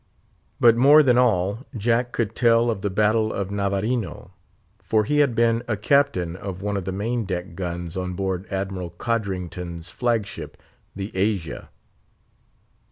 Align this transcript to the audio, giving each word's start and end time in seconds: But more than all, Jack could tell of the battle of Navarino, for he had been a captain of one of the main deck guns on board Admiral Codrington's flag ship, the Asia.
But 0.59 0.75
more 0.75 1.03
than 1.03 1.19
all, 1.19 1.59
Jack 1.77 2.11
could 2.11 2.33
tell 2.35 2.71
of 2.71 2.81
the 2.81 2.89
battle 2.89 3.31
of 3.31 3.51
Navarino, 3.51 4.33
for 4.79 5.03
he 5.03 5.19
had 5.19 5.35
been 5.35 5.61
a 5.67 5.77
captain 5.77 6.35
of 6.35 6.63
one 6.63 6.75
of 6.75 6.85
the 6.85 6.91
main 6.91 7.23
deck 7.23 7.53
guns 7.53 7.95
on 7.95 8.15
board 8.15 8.47
Admiral 8.51 8.89
Codrington's 8.89 9.91
flag 9.91 10.25
ship, 10.25 10.57
the 10.95 11.15
Asia. 11.15 11.69